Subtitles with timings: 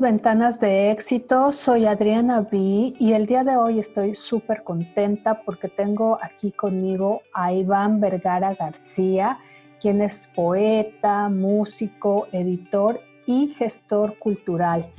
[0.00, 5.68] Ventanas de Éxito, soy Adriana B y el día de hoy estoy súper contenta porque
[5.68, 9.38] tengo aquí conmigo a Iván Vergara García,
[9.80, 14.90] quien es poeta, músico, editor y gestor cultural.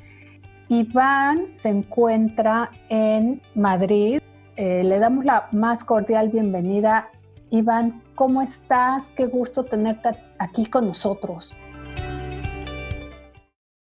[0.70, 4.22] Iván se encuentra en Madrid.
[4.56, 7.10] Eh, le damos la más cordial bienvenida.
[7.50, 9.10] Iván, ¿cómo estás?
[9.10, 11.56] Qué gusto tenerte aquí con nosotros.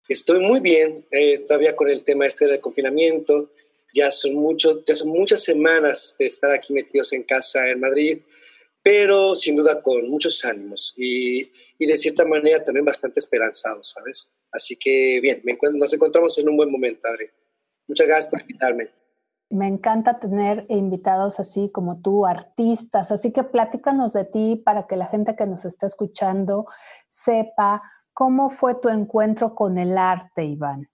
[0.08, 3.50] Estoy muy bien, eh, todavía con el tema este del confinamiento.
[3.94, 8.18] Ya son, mucho, ya son muchas semanas de estar aquí metidos en casa en Madrid,
[8.82, 14.32] pero sin duda con muchos ánimos y, y de cierta manera también bastante esperanzados, ¿sabes?
[14.50, 17.26] Así que bien, me nos encontramos en un buen momento, Adri.
[17.86, 18.90] Muchas gracias por invitarme.
[19.50, 24.96] Me encanta tener invitados así como tú, artistas, así que platícanos de ti para que
[24.96, 26.66] la gente que nos está escuchando
[27.08, 27.82] sepa
[28.18, 30.90] ¿Cómo fue tu encuentro con el arte, Iván?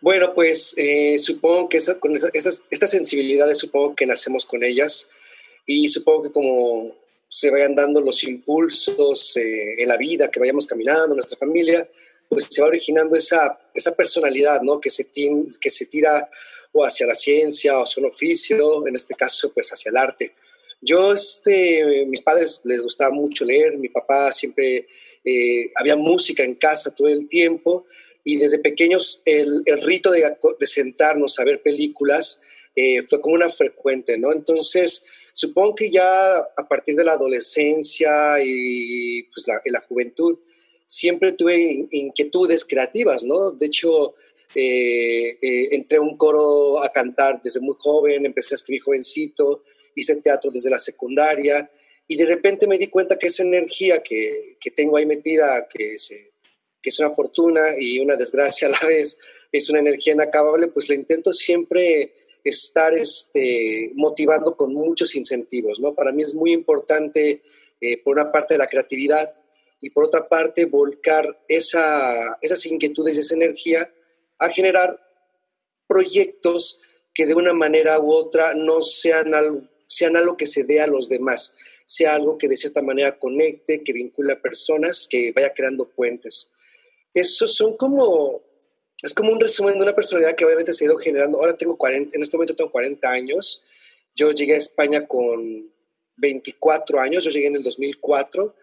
[0.00, 5.06] Bueno, pues eh, supongo que con estas, estas, sensibilidades, supongo que nacemos con ellas
[5.66, 6.96] y supongo que como
[7.28, 11.86] se vayan dando los impulsos eh, en la vida, que vayamos caminando, nuestra familia,
[12.26, 14.80] pues se va originando esa, esa personalidad, ¿no?
[14.80, 16.30] Que se, que se tira
[16.72, 20.32] o hacia la ciencia o hacia un oficio, en este caso, pues hacia el arte.
[20.80, 24.86] Yo, este, mis padres les gustaba mucho leer, mi papá siempre
[25.24, 27.86] eh, había música en casa todo el tiempo
[28.24, 30.22] y desde pequeños el, rito de,
[30.66, 32.40] sentarnos a ver películas
[32.74, 34.32] eh, fue como una frecuente, ¿no?
[34.32, 40.38] Entonces, supongo que ya a partir de la adolescencia y pues la, la juventud,
[40.86, 43.50] siempre tuve inquietudes creativas, ¿no?
[43.50, 44.14] De hecho,
[44.54, 45.38] eh,
[45.72, 49.62] entré a un coro a cantar desde muy joven, empecé a escribir jovencito,
[49.94, 51.70] hice teatro desde la secundaria
[52.10, 55.94] y de repente me di cuenta que esa energía que, que tengo ahí metida, que,
[56.82, 59.16] que es una fortuna y una desgracia a la vez,
[59.52, 62.12] es una energía inacabable, pues la intento siempre
[62.42, 65.94] estar este, motivando con muchos incentivos, ¿no?
[65.94, 67.42] Para mí es muy importante,
[67.80, 69.32] eh, por una parte, la creatividad
[69.80, 73.88] y por otra parte, volcar esa, esas inquietudes y esa energía
[74.40, 74.98] a generar
[75.86, 76.80] proyectos
[77.14, 80.86] que de una manera u otra no sean algo, sean algo que se dé a
[80.86, 81.54] los demás,
[81.90, 86.52] sea algo que de cierta manera conecte, que vincule a personas, que vaya creando puentes.
[87.12, 88.42] Esos son como,
[89.02, 91.38] es como un resumen de una personalidad que obviamente se ha ido generando.
[91.40, 93.64] Ahora tengo 40, en este momento tengo 40 años.
[94.14, 95.68] Yo llegué a España con
[96.14, 98.54] 24 años, yo llegué en el 2004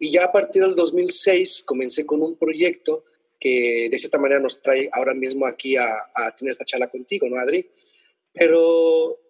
[0.00, 3.04] y ya a partir del 2006 comencé con un proyecto
[3.38, 7.28] que de cierta manera nos trae ahora mismo aquí a, a tener esta charla contigo,
[7.28, 7.64] ¿no, Adri?
[8.32, 9.20] Pero,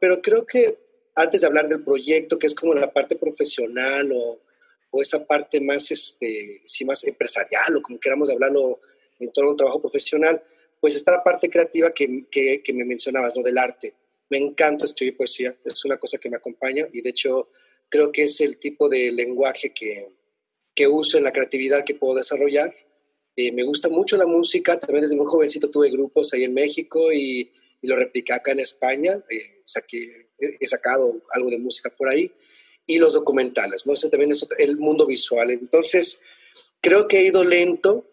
[0.00, 0.87] pero creo que
[1.18, 4.40] antes de hablar del proyecto, que es como la parte profesional o,
[4.90, 8.80] o esa parte más, este, sí, más empresarial o como queramos hablarlo
[9.18, 10.40] en torno a un trabajo profesional,
[10.80, 13.42] pues está la parte creativa que, que, que, me mencionabas, ¿no?
[13.42, 13.94] Del arte.
[14.30, 17.48] Me encanta escribir poesía, es una cosa que me acompaña y de hecho
[17.88, 20.08] creo que es el tipo de lenguaje que,
[20.74, 22.72] que uso en la creatividad que puedo desarrollar.
[23.34, 27.12] Eh, me gusta mucho la música, también desde muy jovencito tuve grupos ahí en México
[27.12, 27.50] y,
[27.80, 32.32] y lo repliqué acá en España, eh, saqué he sacado algo de música por ahí,
[32.88, 33.92] y los documentales, ¿no?
[33.92, 35.50] Ese también es el mundo visual.
[35.50, 36.20] Entonces,
[36.80, 38.06] creo que he ido lento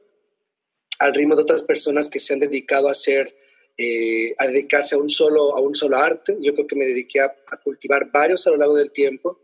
[1.00, 3.34] al ritmo de otras personas que se han dedicado a hacer,
[3.78, 6.36] eh, a dedicarse a un, solo, a un solo arte.
[6.42, 7.34] Yo creo que me dediqué a,
[7.64, 9.40] cultivar varios a lo largo del tiempo.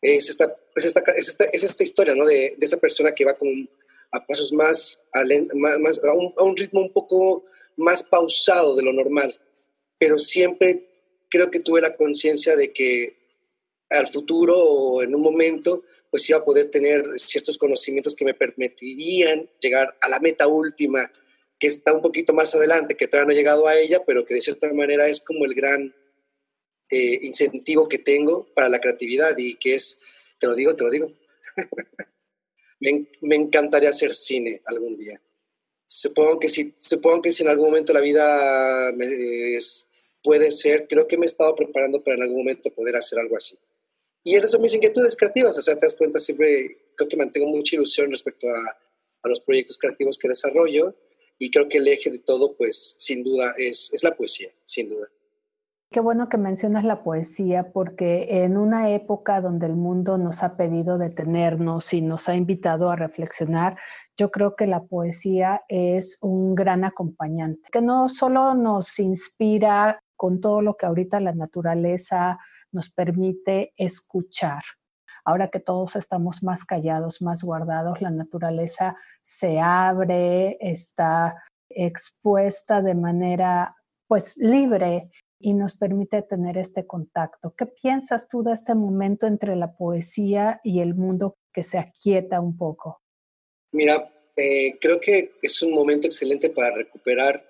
[0.00, 2.24] Es esta, es esta, es esta, es esta historia, ¿no?
[2.24, 3.68] De, de, esa persona que va con,
[4.10, 5.22] a pasos más, a,
[5.54, 7.44] más, a, un, a un ritmo un poco
[7.76, 9.38] más pausado de lo normal,
[9.98, 10.89] pero siempre
[11.30, 13.16] creo que tuve la conciencia de que
[13.88, 18.34] al futuro o en un momento pues iba a poder tener ciertos conocimientos que me
[18.34, 21.10] permitirían llegar a la meta última,
[21.58, 24.34] que está un poquito más adelante, que todavía no he llegado a ella, pero que
[24.34, 25.94] de cierta manera es como el gran
[26.90, 29.98] eh, incentivo que tengo para la creatividad y que es,
[30.38, 31.12] te lo digo, te lo digo,
[32.80, 35.22] me, me, encantaría hacer cine algún día.
[35.86, 39.89] Supongo que si, supongo que si en algún momento la vida me, es,
[40.22, 43.36] puede ser, creo que me he estado preparando para en algún momento poder hacer algo
[43.36, 43.58] así.
[44.22, 47.48] Y esas son mis inquietudes creativas, o sea, te das cuenta, siempre creo que mantengo
[47.48, 48.78] mucha ilusión respecto a,
[49.22, 50.94] a los proyectos creativos que desarrollo
[51.38, 54.90] y creo que el eje de todo, pues, sin duda, es, es la poesía, sin
[54.90, 55.08] duda.
[55.92, 60.56] Qué bueno que mencionas la poesía porque en una época donde el mundo nos ha
[60.56, 63.76] pedido detenernos y nos ha invitado a reflexionar,
[64.16, 70.38] yo creo que la poesía es un gran acompañante, que no solo nos inspira con
[70.38, 72.38] todo lo que ahorita la naturaleza
[72.72, 74.62] nos permite escuchar.
[75.24, 82.94] Ahora que todos estamos más callados, más guardados, la naturaleza se abre, está expuesta de
[82.94, 83.74] manera
[84.06, 87.54] pues libre y nos permite tener este contacto.
[87.56, 92.42] ¿Qué piensas tú de este momento entre la poesía y el mundo que se aquieta
[92.42, 93.00] un poco?
[93.72, 97.49] Mira, eh, creo que es un momento excelente para recuperar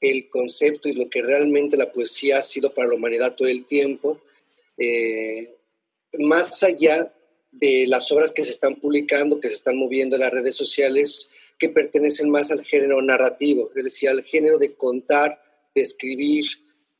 [0.00, 3.66] el concepto y lo que realmente la poesía ha sido para la humanidad todo el
[3.66, 4.20] tiempo,
[4.76, 5.54] eh,
[6.18, 7.12] más allá
[7.50, 11.28] de las obras que se están publicando, que se están moviendo en las redes sociales,
[11.58, 15.42] que pertenecen más al género narrativo, es decir, al género de contar,
[15.74, 16.46] de escribir,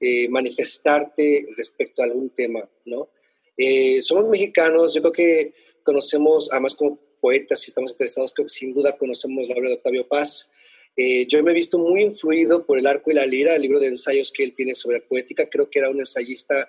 [0.00, 3.08] eh, manifestarte respecto a algún tema, ¿no?
[3.56, 8.50] Eh, somos mexicanos, yo creo que conocemos, además como poetas, si estamos interesados, creo que
[8.52, 10.48] sin duda conocemos la obra de Octavio Paz.
[10.96, 13.81] Eh, yo me he visto muy influido por El Arco y la Lira, el libro
[13.81, 15.49] de ensayos que él tiene sobre poética.
[15.49, 16.69] Creo que era un ensayista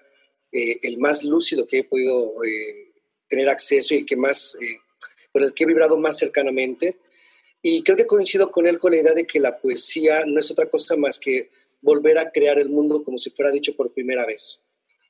[0.52, 2.34] el más lúcido que he podido
[3.28, 4.58] tener acceso y el que más,
[5.32, 6.98] con el que he vibrado más cercanamente.
[7.62, 10.50] Y creo que coincido con él con la idea de que la poesía no es
[10.50, 11.50] otra cosa más que
[11.82, 14.64] volver a crear el mundo como si fuera dicho por primera vez.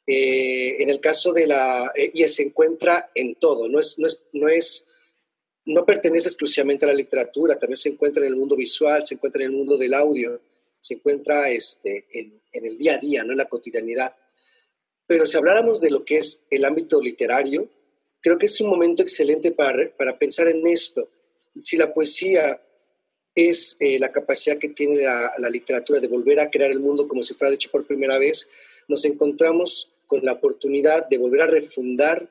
[0.07, 4.07] Eh, en el caso de la, eh, y se encuentra en todo, no es, no
[4.07, 4.87] es, no es,
[5.65, 9.43] no pertenece exclusivamente a la literatura, también se encuentra en el mundo visual, se encuentra
[9.43, 10.41] en el mundo del audio,
[10.79, 14.15] se encuentra este, en, el día a día, no en la cotidianidad.
[15.05, 17.69] Pero si habláramos de lo que es el ámbito literario,
[18.21, 21.09] creo que es un momento excelente para, para pensar en esto.
[21.61, 22.59] Si la poesía
[23.35, 27.23] es eh, la capacidad que tiene la, literatura de volver a crear el mundo como
[27.23, 28.49] si fuera hecho por primera vez,
[28.87, 32.29] nos encontramos con la oportunidad de volver a refundar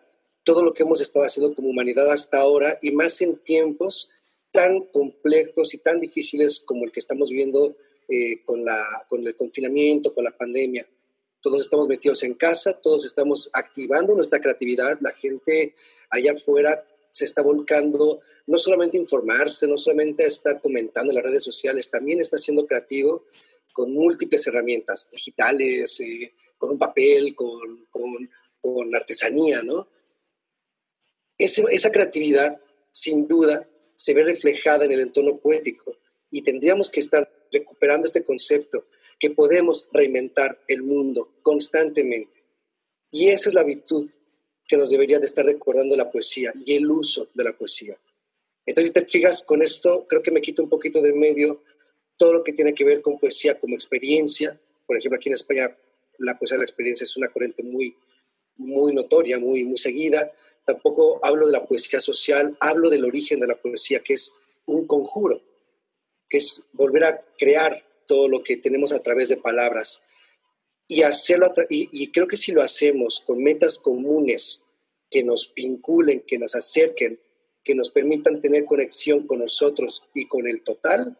[0.49, 4.09] todo lo que hemos estado haciendo como humanidad hasta ahora y más en tiempos
[4.50, 7.77] tan complejos y tan difíciles como el que estamos viviendo
[8.09, 10.89] eh, con, la, con el confinamiento, con la pandemia.
[11.43, 15.75] Todos estamos metidos en casa, todos estamos activando nuestra creatividad, la gente
[16.09, 21.17] allá afuera se está volcando no solamente a informarse, no solamente a estar comentando en
[21.17, 23.27] las redes sociales, también está siendo creativo
[23.71, 28.31] con múltiples herramientas digitales, eh, con un papel, con, con,
[28.62, 29.89] con artesanía, ¿no?
[31.38, 35.96] Esa creatividad, sin duda, se ve reflejada en el entorno poético
[36.31, 38.87] y tendríamos que estar recuperando este concepto,
[39.19, 42.44] que podemos reinventar el mundo constantemente.
[43.11, 44.08] Y esa es la virtud
[44.67, 47.99] que nos debería de estar recordando la poesía y el uso de la poesía.
[48.67, 51.62] Entonces, si te fijas con esto, creo que me quito un poquito de medio
[52.19, 54.61] todo lo que tiene que ver con poesía como experiencia.
[54.87, 55.75] Por ejemplo, aquí en España
[56.19, 57.96] la poesía de la experiencia es una corriente muy,
[58.56, 60.31] muy notoria, muy, muy seguida.
[60.69, 64.35] Tampoco hablo de la poesía social, hablo del origen de la poesía, que es
[64.67, 65.41] un conjuro,
[66.29, 67.73] que es volver a crear
[68.06, 70.03] todo lo que tenemos a través de palabras
[70.87, 74.62] y hacerlo, y, creo que si lo hacemos con metas comunes
[75.11, 77.19] que nos vinculen, que nos acerquen,
[77.65, 81.17] que nos permitan tener conexión con nosotros y con el total,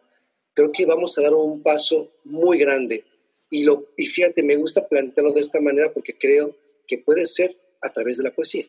[0.53, 3.03] creo que vamos a dar un paso muy grande.
[3.49, 6.55] Y, lo, y fíjate, me gusta plantearlo de esta manera porque creo
[6.85, 8.67] que puede ser a través de la poesía.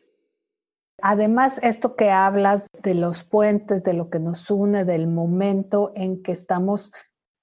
[1.01, 6.21] Además, esto que hablas de los puentes, de lo que nos une, del momento en
[6.21, 6.91] que estamos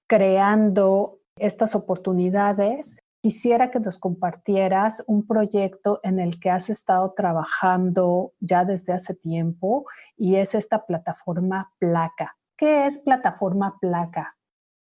[0.07, 8.31] creando estas oportunidades, Quisiera que nos compartieras un proyecto en el que has estado trabajando
[8.39, 12.37] ya desde hace tiempo y es esta plataforma Placa.
[12.57, 14.37] ¿Qué es plataforma Placa?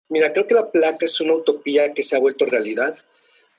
[0.09, 2.97] Mira, creo que la placa es una utopía que se ha vuelto realidad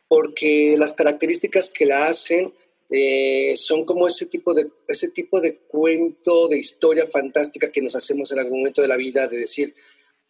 [0.09, 2.52] porque las características que la hacen
[2.90, 7.94] eh, son como ese tipo, de, ese tipo de cuento, de historia fantástica que nos
[7.94, 9.75] hacemos en algún momento de la vida, de decir,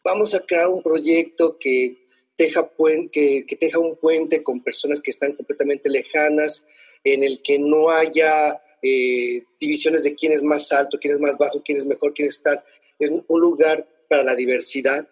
[0.05, 2.71] vamos a crear un proyecto que teja,
[3.11, 6.64] que, que teja un puente con personas que están completamente lejanas,
[7.05, 11.37] en el que no haya eh, divisiones de quién es más alto, quién es más
[11.37, 12.64] bajo, quién es mejor, quién está
[12.99, 15.09] en un lugar para la diversidad,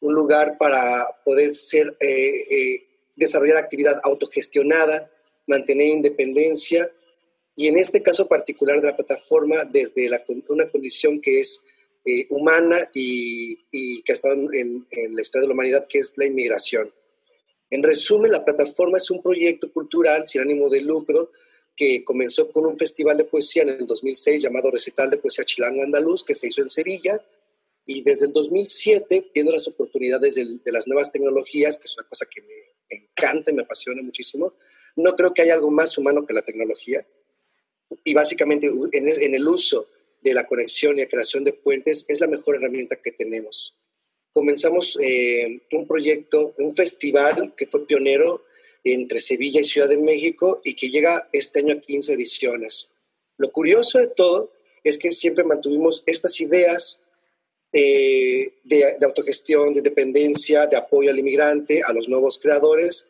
[0.00, 2.86] un lugar para poder ser, eh, eh,
[3.16, 5.10] desarrollar actividad autogestionada,
[5.52, 6.90] mantener independencia
[7.54, 11.62] y en este caso particular de la plataforma desde la, una condición que es
[12.04, 13.56] eh, humana y,
[14.02, 16.92] que ha estado en, la historia de la humanidad, que es la inmigración.
[17.70, 21.30] En resumen, la plataforma es un proyecto cultural sin ánimo de lucro
[21.76, 25.82] que comenzó con un festival de poesía en el 2006 llamado Recital de Poesía Chilango
[25.82, 27.24] Andaluz, que se hizo en Sevilla,
[27.86, 32.26] y desde el 2007, viendo las oportunidades de, las nuevas tecnologías, que es una cosa
[32.30, 34.54] que me, encanta y me apasiona muchísimo,
[34.96, 37.06] no creo que haya algo más humano que la tecnología.
[38.04, 39.86] Y básicamente en el uso
[40.22, 43.74] de la conexión y la creación de puentes es la mejor herramienta que tenemos.
[44.32, 48.44] Comenzamos eh, un proyecto, un festival que fue pionero
[48.84, 52.92] entre Sevilla y Ciudad de México y que llega este año a 15 ediciones.
[53.36, 57.02] Lo curioso de todo es que siempre mantuvimos estas ideas
[57.72, 63.08] eh, de, autogestión, de independencia, de apoyo al inmigrante, a los nuevos creadores.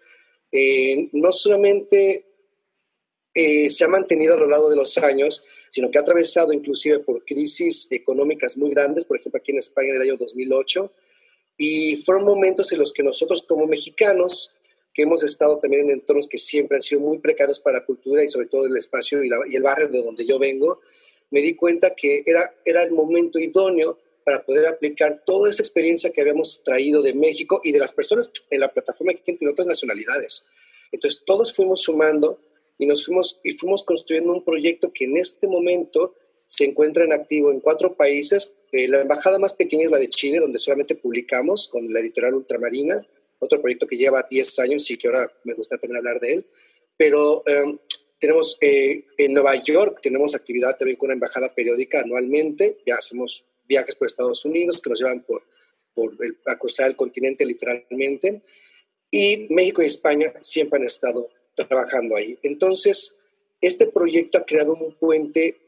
[0.53, 2.27] Eh, no solamente
[3.35, 6.99] eh, se ha mantenido a lo largo de los años, sino que ha atravesado inclusive
[6.99, 10.93] por crisis económicas muy grandes, por ejemplo aquí en España en el año 2008,
[11.57, 14.55] y fueron momentos en los que nosotros como mexicanos,
[14.93, 18.23] que hemos estado también en entornos que siempre han sido muy precarios para la cultura
[18.23, 20.81] y sobre todo el espacio y, y el barrio de donde yo vengo,
[21.31, 26.11] me di cuenta que era, era el momento idóneo para poder aplicar toda esa experiencia
[26.11, 29.67] que habíamos traído de México y de las personas en la plataforma que tienen otras
[29.67, 30.47] nacionalidades.
[30.91, 32.41] Entonces todos fuimos sumando
[32.79, 36.15] y nos fuimos y fuimos construyendo un proyecto que en este momento
[36.47, 38.57] se encuentra en activo en cuatro países.
[38.73, 42.35] Eh, la embajada más pequeña es la de Chile, donde solamente publicamos con la editorial
[42.35, 43.07] Ultramarina,
[43.39, 46.47] otro proyecto que lleva 10 años y que ahora me gusta también hablar de él.
[46.97, 47.79] Pero em,
[48.19, 53.45] tenemos eh, en Nueva York, tenemos actividad también con una embajada periódica anualmente, ya hacemos
[53.67, 55.43] viajes por Estados Unidos que nos llevan por,
[55.95, 58.43] por el, a cruzar el continente literalmente.
[59.11, 62.39] Y México y España siempre han estado trabajando ahí.
[62.43, 63.17] Entonces,
[63.61, 65.59] este proyecto ha creado un puente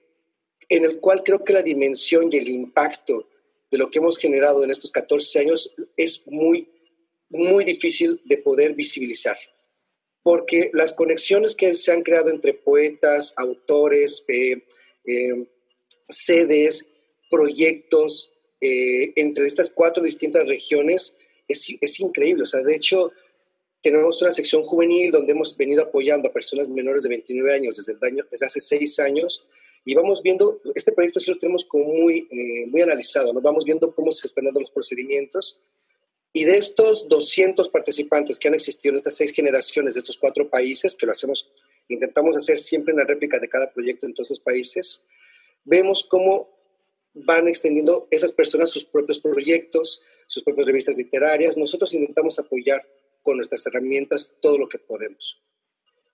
[0.69, 3.29] en el cual creo que la dimensión y el impacto
[3.71, 6.69] de lo que hemos generado en estos 14 años es muy,
[7.29, 9.37] muy difícil de poder visibilizar.
[10.23, 14.65] Porque las conexiones que se han creado entre poetas, autores, eh,
[15.05, 15.47] eh,
[16.09, 16.89] sedes,
[17.35, 21.17] proyectos eh, entre estas cuatro distintas regiones
[21.49, 22.45] es, es, increíble.
[22.45, 23.13] O sea, de hecho,
[23.83, 27.93] tenemos una sección juvenil donde hemos venido apoyando a personas menores de 29 años desde,
[27.93, 29.45] el año, desde hace seis años
[29.85, 33.43] y vamos viendo, este proyecto sí lo tenemos como muy, eh, muy analizado, ¿no?
[33.43, 35.61] vamos viendo cómo se están dando los procedimientos
[36.33, 40.49] y de estos 200 participantes que han existido en estas seis generaciones de estos cuatro
[40.49, 41.51] países, que lo hacemos,
[41.89, 45.05] intentamos hacer siempre en la réplica de cada proyecto en todos los países,
[45.65, 46.49] vemos cómo
[47.15, 51.57] van extendiendo esas personas sus propios proyectos, sus propias revistas literarias.
[51.57, 52.83] Nosotros intentamos apoyar
[53.23, 55.41] con nuestras herramientas todo lo que podemos.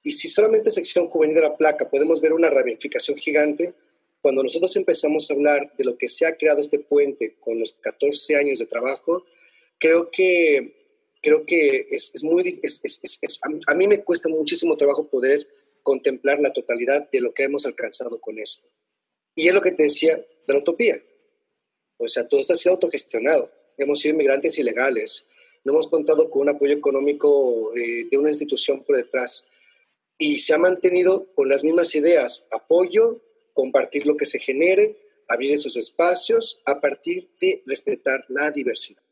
[0.02, 3.75] Y si solamente sección juvenil de la placa podemos ver una ramificación gigante,
[4.21, 7.73] cuando nosotros empezamos a hablar de lo que se ha creado este puente con los
[7.73, 9.25] 14 años de trabajo,
[9.78, 10.75] creo que,
[11.23, 12.80] creo que es, es muy, es,
[13.66, 15.49] a mí me cuesta muchísimo trabajo poder
[15.83, 18.69] contemplar la totalidad de lo que hemos alcanzado con esto.
[19.35, 21.02] Y es lo que te decía, de la utopía.
[21.97, 23.50] O sea, todo está sido autogestionado.
[23.76, 25.26] Hemos sido inmigrantes ilegales.
[25.64, 29.45] No hemos contado con un apoyo económico eh, de una institución por detrás.
[30.19, 32.47] Y se ha mantenido con las mismas ideas.
[32.50, 33.23] Apoyo,
[33.54, 34.97] compartir lo que se genere,
[35.28, 39.02] abrir esos espacios a partir de respetar la diversidad.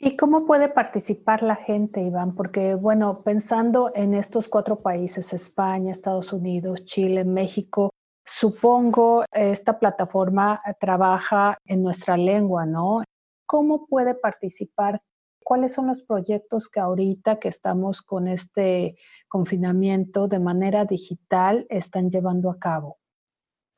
[0.00, 2.36] ¿Y cómo puede participar la gente, Iván?
[2.36, 7.90] Porque, bueno, pensando en estos cuatro países, España, Estados Unidos, Chile, México,
[8.30, 13.02] Supongo esta plataforma trabaja en nuestra lengua, ¿no?
[13.46, 15.00] ¿Cómo puede participar?
[15.42, 22.10] ¿Cuáles son los proyectos que ahorita que estamos con este confinamiento de manera digital están
[22.10, 22.98] llevando a cabo?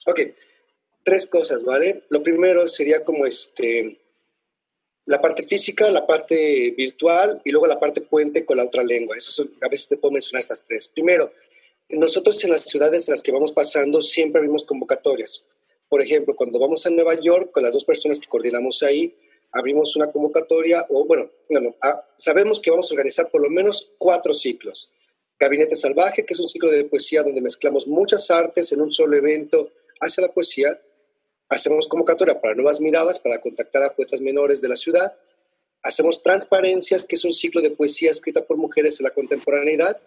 [0.04, 0.20] Ok,
[1.04, 2.06] tres cosas, ¿vale?
[2.08, 4.00] Lo primero sería como este,
[5.04, 9.16] la parte física, la parte virtual y luego la parte puente con la otra lengua.
[9.16, 10.88] Eso a veces te puedo mencionar estas tres.
[10.88, 11.30] Primero,
[11.92, 15.44] nosotros en las ciudades en las que vamos pasando siempre abrimos convocatorias.
[15.88, 19.14] Por ejemplo, cuando vamos a Nueva York, con las dos personas que coordinamos ahí,
[19.52, 21.30] abrimos una convocatoria, o bueno,
[21.82, 24.90] ah, sabemos que vamos a organizar por lo menos cuatro ciclos.
[25.38, 29.16] Gabinete Salvaje, que es un ciclo de poesía donde mezclamos muchas artes en un solo
[29.16, 29.70] evento
[30.00, 30.80] hacia la poesía.
[31.48, 35.14] Hacemos convocatoria para nuevas miradas, para contactar a poetas menores de la ciudad.
[35.82, 39.98] Hacemos Transparencias, que es un ciclo de poesía escrita por mujeres en la contemporaneidad.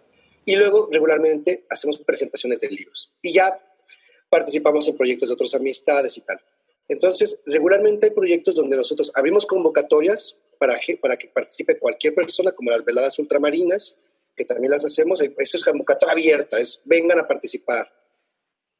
[0.46, 3.14] Y luego regularmente hacemos presentaciones de libros.
[3.22, 3.60] Y ya
[4.30, 6.40] participamos en proyectos de otras amistades y tal.
[6.88, 12.72] Entonces, regularmente hay proyectos donde nosotros abrimos convocatorias para, para que participe cualquier persona, como
[12.72, 14.00] las veladas ultramarinas,
[14.36, 15.22] que también las hacemos.
[15.22, 17.88] Eso es convocatoria abierta, es vengan a participar.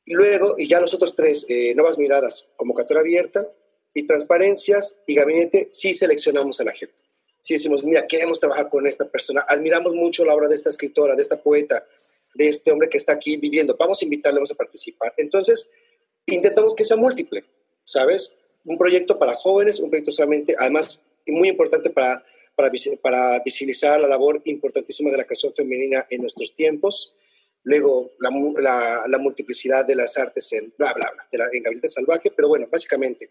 [0.06, 3.48] Luego, y ya los otros tres, eh, nuevas miradas, convocatoria abierta
[3.94, 7.03] y transparencias y gabinete, sí seleccionamos a la gente
[7.44, 11.14] si decimos, mira, queremos trabajar con esta persona, admiramos mucho la obra de esta escritora,
[11.14, 11.86] de esta poeta,
[12.36, 15.14] de este hombre que está aquí viviendo, vamos a invitarle, vamos a participar.
[15.18, 15.70] Entonces,
[16.26, 17.44] intentamos que sea múltiple,
[17.84, 18.38] ¿sabes?
[18.64, 22.24] Un proyecto para jóvenes, un proyecto solamente, además, muy importante para,
[22.56, 22.72] para,
[23.02, 27.14] para visibilizar la labor importantísima de la creación femenina en nuestros tiempos.
[27.64, 32.32] Luego, la, la, multiplicidad de las artes en bla, bla, bla, de la, en Salvaje,
[32.34, 33.30] pero bueno, básicamente,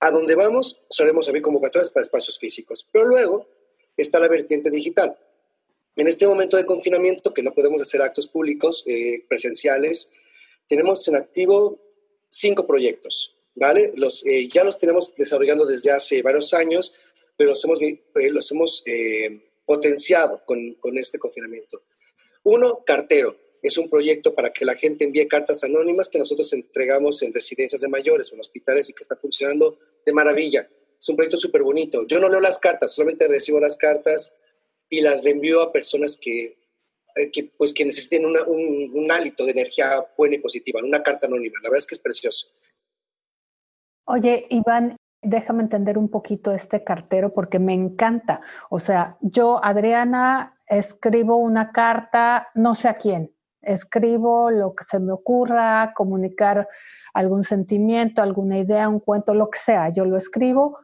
[0.00, 3.48] a donde vamos solemos abrir convocatorias para espacios físicos, pero luego
[3.96, 5.18] está la vertiente digital.
[5.96, 10.10] En este momento de confinamiento, que no podemos hacer actos públicos eh, presenciales,
[10.68, 11.80] tenemos en activo
[12.28, 13.36] cinco proyectos.
[13.56, 13.92] ¿vale?
[13.96, 16.94] Los, eh, ya los tenemos desarrollando desde hace varios años,
[17.36, 21.82] pero los hemos, eh, los hemos eh, potenciado con, con este confinamiento.
[22.44, 23.36] Uno, cartero.
[23.62, 27.80] Es un proyecto para que la gente envíe cartas anónimas que nosotros entregamos en residencias
[27.80, 30.68] de mayores en hospitales y que está funcionando de maravilla.
[30.98, 32.06] Es un proyecto súper bonito.
[32.06, 34.34] Yo no leo las cartas, solamente recibo las cartas
[34.88, 36.58] y las reenvío a personas que,
[37.32, 41.58] que pues, que necesiten un, un, hálito de energía buena y positiva, una carta anónima.
[41.62, 42.48] La verdad es que es precioso.
[44.04, 48.40] Oye, Iván, déjame entender un poquito este cartero porque me encanta.
[48.70, 53.35] O sea, yo, Adriana, escribo una carta, no sé a quién,
[53.66, 56.68] escribo lo que se me ocurra, comunicar
[57.12, 60.78] algún sentimiento, alguna idea, un cuento, lo que sea, yo lo escribo,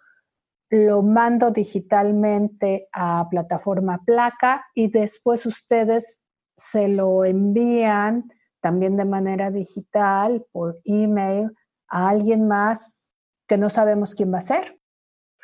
[0.70, 6.20] lo mando digitalmente a plataforma placa y después ustedes
[6.56, 8.28] se lo envían
[8.60, 11.50] también de manera digital por email
[11.88, 13.00] a alguien más
[13.46, 14.78] que no sabemos quién va a ser.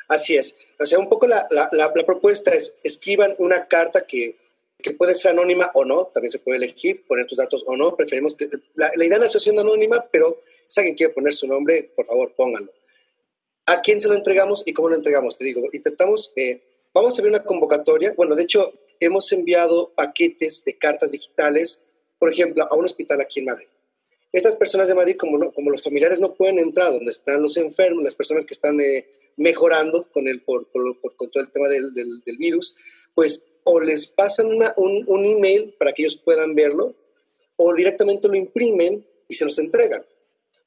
[0.07, 0.55] Así es.
[0.79, 4.37] O sea, un poco la, la, propuesta es escriban una carta que,
[4.81, 7.95] que, puede ser anónima o no, también se puede elegir, poner tus datos o no,
[7.95, 11.91] preferimos que la, la idea nació siendo anónima, pero si alguien quiere poner su nombre,
[11.95, 12.71] por favor, pónganlo.
[13.65, 15.37] ¿A quién se lo entregamos y cómo lo entregamos?
[15.37, 20.63] Te digo, intentamos, eh, vamos a ver una convocatoria, bueno, de hecho, hemos enviado paquetes
[20.65, 21.81] de cartas digitales,
[22.17, 23.67] por ejemplo, a un hospital aquí en Madrid.
[24.31, 28.03] Estas personas de Madrid, como, como los familiares no pueden entrar donde están los enfermos,
[28.03, 29.07] las personas que están eh,
[29.37, 32.75] mejorando con, el, por, con todo el tema del, del, virus,
[33.15, 36.95] pues o les pasan una, un, un, email para que ellos puedan verlo,
[37.55, 40.03] o directamente lo imprimen y se los entregan,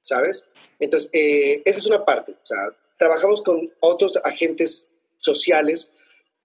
[0.00, 0.47] ¿sabes?
[0.78, 2.32] Entonces, eh, esa es una parte.
[2.32, 2.59] O sea,
[2.97, 5.92] trabajamos con otros agentes sociales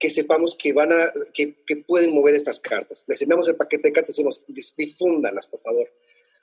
[0.00, 3.04] que sepamos que van a, que, que pueden mover estas cartas.
[3.06, 5.88] Les enviamos el paquete de cartas y decimos, difúndanlas, por favor.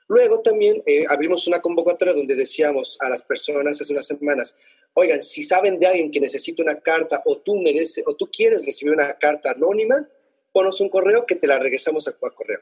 [0.08, 4.56] Luego también eh, abrimos una convocatoria donde decíamos a las personas hace unas semanas,
[4.94, 8.64] oigan, si saben de alguien que necesita una carta o tú mereces o tú quieres
[8.64, 10.08] recibir una carta anónima,
[10.52, 12.60] ponos un correo que te la regresamos a, a correo,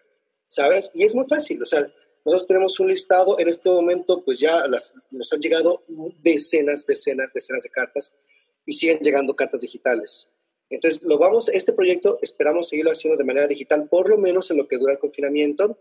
[0.49, 0.90] ¿sabes?
[0.95, 1.87] Y es muy fácil, o sea,
[2.25, 5.85] nosotros tenemos un listado, en este momento pues ya las, nos han llegado
[6.23, 8.16] decenas, decenas, decenas de cartas
[8.64, 10.31] y siguen llegando cartas digitales.
[10.71, 14.57] Entonces, lo vamos, este proyecto esperamos seguirlo haciendo de manera digital, por lo menos en
[14.57, 15.79] lo que dura el confinamiento,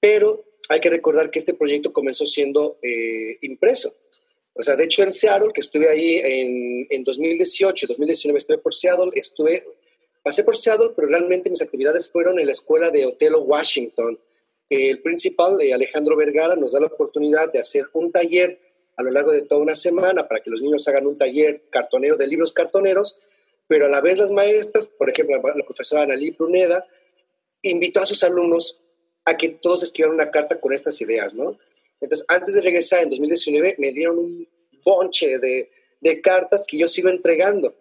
[0.00, 3.92] pero hay que recordar que este proyecto comenzó siendo eh, impreso.
[4.54, 8.72] O sea, de hecho en Seattle, que estuve ahí en, en 2018, 2019 estuve por
[8.72, 9.66] Seattle, estuve,
[10.22, 14.16] pasé por Seattle, pero realmente mis actividades fueron en la escuela de Otelo, Washington.
[14.68, 18.60] El principal, eh, Alejandro Vergara, nos da la oportunidad de hacer un taller
[18.96, 22.16] a lo largo de toda una semana para que los niños hagan un taller cartonero
[22.16, 23.18] de libros cartoneros,
[23.66, 26.86] pero a la vez las maestras, por ejemplo, la profesora Analí Pruneda,
[27.62, 28.80] invitó a sus alumnos
[29.30, 31.56] a que todos escriban una carta con estas ideas, ¿no?
[32.00, 34.48] Entonces, antes de regresar en 2019, me dieron un
[34.84, 37.74] bonche de, de cartas que yo sigo entregando.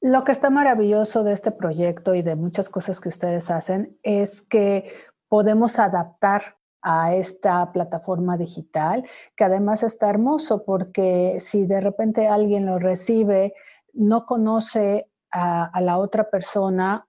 [0.00, 4.42] Lo que está maravilloso de este proyecto y de muchas cosas que ustedes hacen es
[4.42, 4.92] que
[5.28, 9.04] podemos adaptar a esta plataforma digital,
[9.36, 13.54] que además está hermoso porque si de repente alguien lo recibe,
[13.92, 17.06] no conoce a, a la otra persona,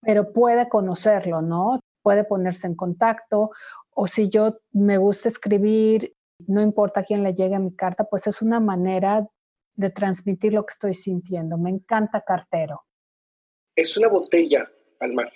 [0.00, 1.80] pero puede conocerlo, ¿no?
[2.02, 3.50] Puede ponerse en contacto
[4.00, 6.14] o si yo me gusta escribir,
[6.46, 9.26] no importa quién le llegue a mi carta, pues es una manera
[9.74, 11.58] de transmitir lo que estoy sintiendo.
[11.58, 12.84] Me encanta cartero.
[13.74, 15.32] Es una botella al mar,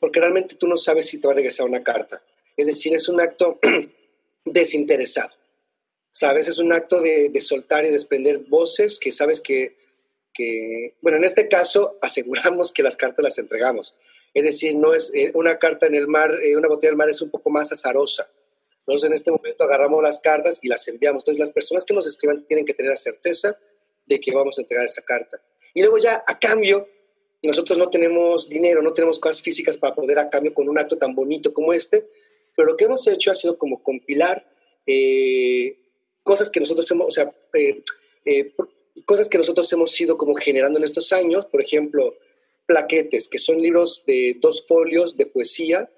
[0.00, 2.20] porque realmente tú no sabes si te va a regresar una carta.
[2.56, 3.60] Es decir, es un acto
[4.44, 5.30] desinteresado.
[6.12, 6.48] ¿Sabes?
[6.48, 9.76] Es un acto de, soltar y desprender voces que sabes que,
[10.34, 13.96] que, bueno, en este caso aseguramos que las cartas las entregamos.
[14.32, 17.08] Es decir, no es eh, una carta en el mar, eh, una botella del mar
[17.08, 18.30] es un poco más azarosa.
[18.86, 21.22] Nosotros en este momento agarramos las cartas y las enviamos.
[21.22, 23.58] Entonces las personas que nos escriban tienen que tener la certeza
[24.06, 25.40] de que vamos a entregar esa carta.
[25.74, 26.88] Y luego ya a cambio,
[27.42, 30.96] nosotros no tenemos dinero, no tenemos cosas físicas para poder a cambio con un acto
[30.96, 32.06] tan bonito como este,
[32.56, 34.46] pero lo que hemos hecho ha sido como compilar
[34.86, 35.78] eh,
[36.22, 37.32] cosas que nosotros hemos, o sea,
[39.04, 42.14] cosas que nosotros hemos ido como generando en estos años, por ejemplo,
[42.70, 45.90] plaquetes, que son libros de dos folios de poesía.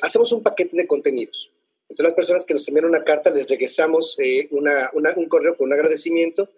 [0.00, 1.50] hacemos un paquete de contenidos.
[1.88, 5.72] Entonces, las personas que nos envían una carta les regresamos eh, un correo con un
[5.72, 6.48] agradecimiento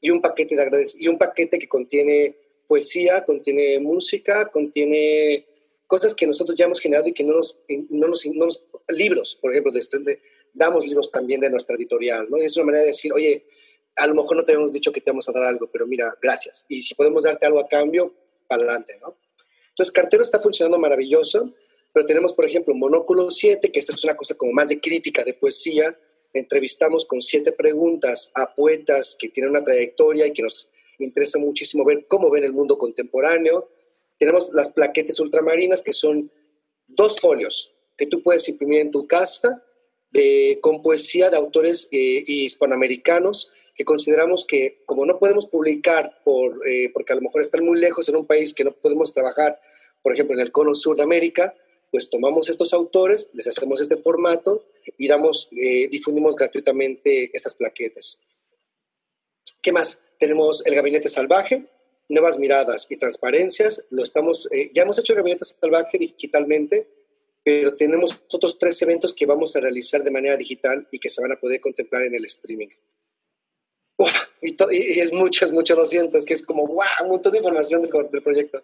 [0.00, 5.44] y un, paquete de y un paquete que contiene poesía, contiene música, contiene
[5.86, 7.58] cosas que nosotros ya hemos generado y que no nos,
[7.90, 8.24] no nos,
[8.88, 9.72] libros, por ejemplo,
[10.54, 12.38] damos libros también de nuestra editorial, ¿no?
[12.38, 13.44] Y es una manera de decir, oye,
[13.96, 16.16] a lo mejor no te hemos dicho que te vamos a dar algo, pero mira,
[16.22, 16.64] gracias.
[16.68, 18.14] Y si podemos darte algo a cambio,
[18.46, 19.16] para adelante, ¿no?
[19.70, 21.52] Entonces, Cartero está funcionando maravilloso,
[21.92, 25.22] pero tenemos, por ejemplo, Monóculo 7, que esta es una cosa como más de crítica,
[25.24, 25.98] de poesía,
[26.32, 31.84] entrevistamos con siete preguntas a poetas que tienen una trayectoria y que nos interesa muchísimo
[31.84, 33.68] ver cómo ven el mundo contemporáneo.
[34.18, 36.30] Tenemos las plaquetes ultramarinas, que son
[36.86, 39.62] dos folios que tú puedes imprimir en tu casa
[40.10, 46.66] de, con poesía de autores eh, hispanoamericanos que consideramos que como no podemos publicar por,
[46.66, 49.60] eh, porque a lo mejor están muy lejos en un país que no podemos trabajar,
[50.02, 51.54] por ejemplo en el cono sur de América,
[51.90, 54.64] pues tomamos estos autores, les hacemos este formato
[54.96, 58.20] y damos, eh, difundimos gratuitamente estas plaquetas.
[59.62, 60.00] ¿Qué más?
[60.18, 61.66] Tenemos el Gabinete Salvaje,
[62.08, 63.86] Nuevas Miradas y Transparencias.
[63.90, 66.88] Lo estamos, eh, ya hemos hecho el Gabinete Salvaje digitalmente,
[67.42, 71.20] pero tenemos otros tres eventos que vamos a realizar de manera digital y que se
[71.20, 72.68] van a poder contemplar en el streaming.
[74.40, 76.84] Y, es mucho, es mucho, lo siento, es que es como, ¡wow!
[77.04, 78.62] Un montón de información del proyecto.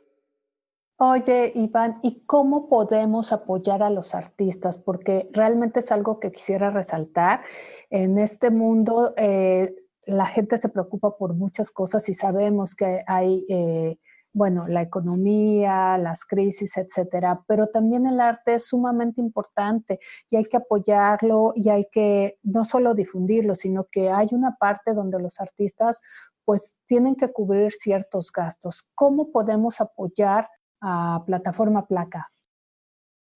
[0.99, 4.79] Oye, Iván, ¿y cómo podemos apoyar a los artistas?
[4.79, 7.43] Porque realmente es algo que quisiera resaltar.
[7.91, 9.75] En este mundo eh,
[10.07, 13.99] la gente se preocupa por muchas cosas y sabemos que hay, eh,
[14.33, 20.45] bueno, la economía, las crisis, etcétera, pero también el arte es sumamente importante y hay
[20.45, 25.41] que apoyarlo y hay que no solo difundirlo, sino que hay una parte donde los
[25.41, 26.01] artistas
[26.45, 28.89] pues tienen que cubrir ciertos gastos.
[28.95, 30.49] ¿Cómo podemos apoyar
[30.81, 32.33] a plataforma Placa?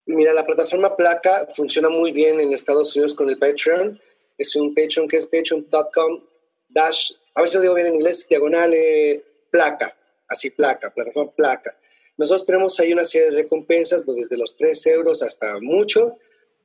[0.07, 4.01] Mira, la plataforma Placa funciona muy bien en Estados Unidos con el Patreon.
[4.39, 6.21] Es un Patreon que es patreon.com
[6.69, 9.96] dash, a si lo digo bien en inglés, diagonal eh, placa,
[10.29, 11.79] así placa, plataforma placa.
[12.17, 16.17] Nosotros tenemos ahí una serie de recompensas desde los 3 euros hasta mucho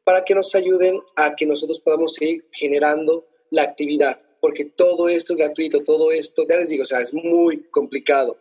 [0.04, 5.34] para que nos ayuden a que nosotros podamos seguir generando la actividad, porque todo esto
[5.34, 8.38] es gratuito, todo esto, ya les digo, o sea, es muy complicado.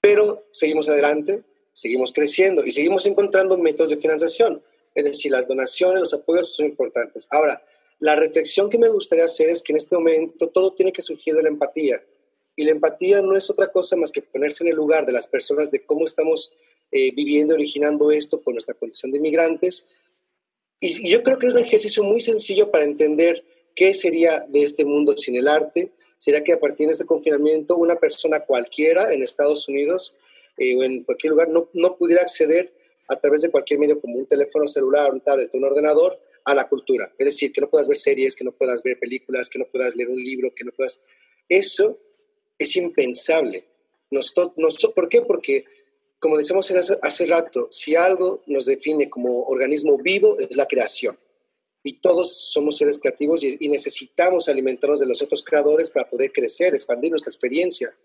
[0.00, 4.62] Pero seguimos adelante, seguimos creciendo y seguimos encontrando métodos de financiación.
[4.94, 7.28] Es decir, las donaciones, los apoyos son importantes.
[7.30, 7.62] Ahora,
[8.00, 11.34] la reflexión que me gustaría hacer es que en este momento todo tiene que surgir
[11.34, 12.02] de la empatía.
[12.60, 15.26] Y la empatía no es otra cosa más que ponerse en el lugar de las
[15.26, 16.52] personas de cómo estamos
[16.92, 19.88] eh, viviendo, originando esto con nuestra condición de migrantes.
[20.78, 23.42] Y, yo creo que es un ejercicio muy sencillo para entender
[23.74, 27.78] qué sería de este mundo sin el arte, sería que a partir de este confinamiento
[27.78, 30.14] una persona cualquiera en Estados Unidos
[30.58, 32.74] eh, o en cualquier lugar no, no pudiera acceder
[33.08, 36.68] a través de cualquier medio como un teléfono celular, un tablet, un ordenador a la
[36.68, 37.10] cultura.
[37.16, 39.96] Es decir, que no puedas ver series, que no puedas ver películas, que no puedas
[39.96, 41.00] leer un libro, que no puedas...
[41.48, 41.98] Eso
[42.60, 43.64] es impensable.
[44.10, 45.22] Nos, ¿Por qué?
[45.22, 45.64] Porque,
[46.20, 51.18] como decíamos hace, hace rato, si algo nos define como organismo vivo es la creación
[51.82, 56.74] y todos somos seres creativos y, necesitamos alimentarnos de los otros creadores para poder crecer,
[56.74, 57.96] expandir nuestra experiencia.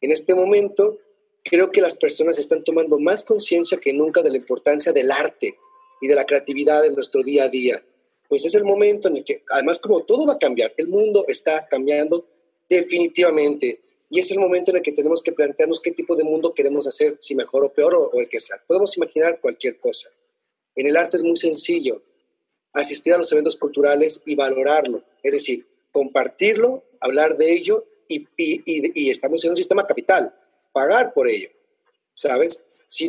[0.00, 0.98] En este momento,
[1.44, 5.58] creo que las personas están tomando más conciencia que nunca de la importancia del arte
[6.00, 7.84] y de la creatividad en nuestro día a día.
[8.28, 11.26] Pues es el momento en el que, además como todo va a cambiar, el mundo
[11.28, 12.26] está cambiando
[12.68, 13.80] definitivamente.
[14.10, 16.86] Y es el momento en el que tenemos que plantearnos qué tipo de mundo queremos
[16.86, 18.60] hacer, si mejor o peor o el que sea.
[18.66, 20.10] Podemos imaginar cualquier cosa.
[20.74, 22.02] En el arte es muy sencillo
[22.72, 29.44] asistir a los eventos culturales y valorarlo, es decir, compartirlo, hablar de ello y, estamos
[29.44, 30.34] en un sistema capital,
[30.72, 31.50] pagar por ello,
[32.14, 32.60] ¿sabes?
[32.88, 33.08] Si,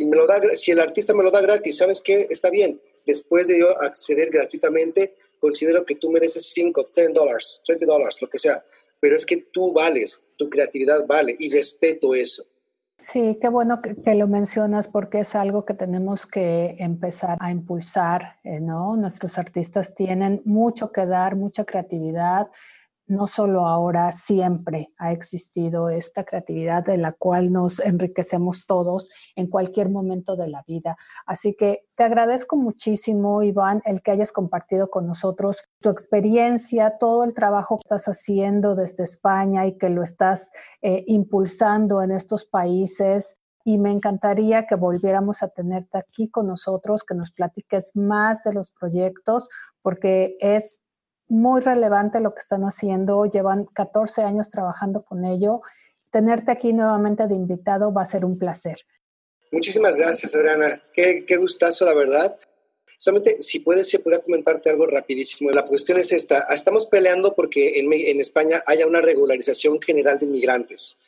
[0.70, 2.28] el artista me lo da gratis, ¿sabes qué?
[2.30, 2.80] Está bien.
[3.04, 8.30] Después de yo acceder gratuitamente, considero que tú mereces 5, 10 dólares, 20 dólares, lo
[8.30, 8.64] que sea.
[9.00, 12.44] Pero es que tú vales, creatividad vale y respeto eso.
[13.02, 18.38] Sí, qué bueno que, lo mencionas porque es algo que tenemos que empezar a impulsar,
[18.44, 18.94] eh, ¿no?
[18.96, 22.48] Nuestros artistas tienen mucho que dar, mucha creatividad,
[23.12, 29.48] no solo ahora, siempre ha existido esta creatividad de la cual nos enriquecemos todos en
[29.48, 30.96] cualquier momento de la vida.
[31.26, 37.24] Así que te agradezco muchísimo, Iván, el que hayas compartido con nosotros tu experiencia, todo
[37.24, 42.46] el trabajo que estás haciendo desde España y que lo estás eh, impulsando en estos
[42.46, 48.42] países y me encantaría que volviéramos a tenerte aquí con nosotros, que nos platiques más
[48.42, 49.48] de los proyectos,
[49.82, 50.81] porque es
[51.32, 55.62] muy relevante lo que están haciendo, llevan 14 años trabajando con ello.
[56.10, 58.76] Tenerte aquí nuevamente de invitado va a ser un placer.
[59.50, 60.82] Muchísimas gracias, Adriana.
[60.92, 62.38] Qué, qué gustazo, la verdad.
[62.98, 65.50] Solamente, si puedes, si pueda comentarte algo rapidísimo.
[65.50, 66.46] La cuestión es esta.
[66.50, 71.00] Estamos peleando porque en, en España haya una regularización general de inmigrantes.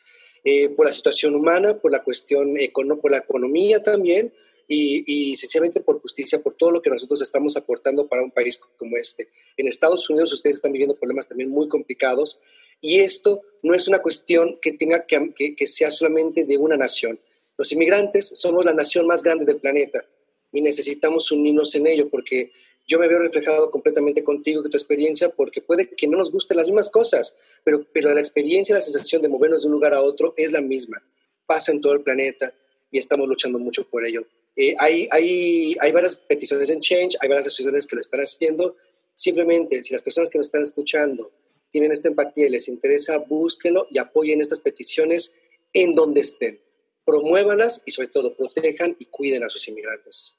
[0.42, 2.54] Eh, por la situación humana, por la cuestión,
[3.00, 4.32] por la economía también,
[4.68, 8.58] y, y, sencillamente por justicia, por todo lo que nosotros estamos aportando para un país
[8.78, 9.28] como este.
[9.56, 12.40] En Estados Unidos ustedes están viviendo problemas también muy complicados
[12.80, 17.18] y esto no es una cuestión que tenga que, que, sea solamente de una nación.
[17.56, 20.04] Los inmigrantes somos la nación más grande del planeta
[20.52, 22.52] y necesitamos unirnos en ello porque
[22.86, 26.58] yo me veo reflejado completamente contigo, con tu experiencia, porque puede que no nos gusten
[26.58, 30.02] las mismas cosas, pero, pero la experiencia, la sensación de movernos de un lugar a
[30.02, 31.02] otro es la misma.
[31.46, 32.52] Pasa en todo el planeta
[32.90, 34.26] y estamos luchando mucho por ello.
[34.56, 38.76] Eh, hay, varias peticiones en Change, hay varias asociaciones que lo están haciendo.
[39.14, 41.32] Simplemente, si las personas que nos están escuchando
[41.70, 45.34] tienen esta empatía y les interesa, búsquenlo y apoyen estas peticiones
[45.72, 46.60] en donde estén.
[47.04, 50.38] Promuévalas y sobre todo protejan y cuiden a sus inmigrantes.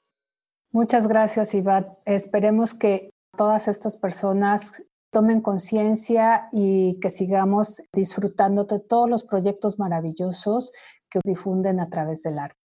[0.71, 1.87] Muchas gracias, Iván.
[2.05, 9.79] Esperemos que todas estas personas tomen conciencia y que sigamos disfrutando de todos los proyectos
[9.79, 10.71] maravillosos
[11.09, 12.64] que difunden a través del arte.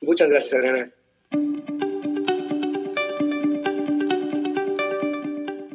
[0.00, 0.92] Muchas gracias, Adriana.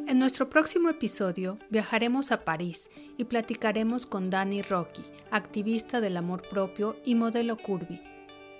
[0.06, 6.48] En nuestro próximo episodio viajaremos a París y platicaremos con Dani Rocky, activista del amor
[6.48, 8.00] propio y modelo curvy.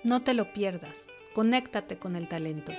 [0.03, 2.71] No te lo pierdas, conéctate con el talento.